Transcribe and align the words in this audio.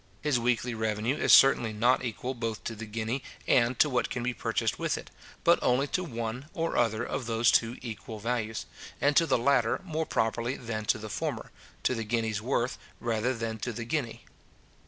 His 0.23 0.39
weekly 0.39 0.73
revenue 0.73 1.15
is 1.15 1.31
certainly 1.31 1.73
not 1.73 2.03
equal 2.03 2.33
both 2.33 2.63
to 2.63 2.73
the 2.73 2.87
guinea 2.87 3.21
and 3.45 3.77
to 3.77 3.87
what 3.87 4.09
can 4.09 4.23
be 4.23 4.33
purchased 4.33 4.79
with 4.79 4.97
it, 4.97 5.11
but 5.43 5.59
only 5.61 5.85
to 5.89 6.03
one 6.03 6.47
or 6.55 6.75
other 6.75 7.03
of 7.03 7.27
those 7.27 7.51
two 7.51 7.77
equal 7.83 8.17
values, 8.17 8.65
and 8.99 9.15
to 9.15 9.27
the 9.27 9.37
latter 9.37 9.79
more 9.83 10.07
properly 10.07 10.55
than 10.57 10.85
to 10.85 10.97
the 10.97 11.07
former, 11.07 11.51
to 11.83 11.93
the 11.93 12.03
guinea's 12.03 12.41
worth 12.41 12.79
rather 12.99 13.35
than 13.35 13.59
to 13.59 13.71
the 13.71 13.85
guinea. 13.85 14.25